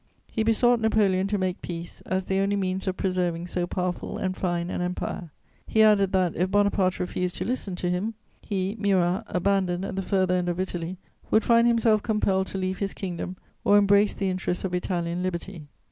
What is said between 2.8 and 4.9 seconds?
of preserving so powerful and fine an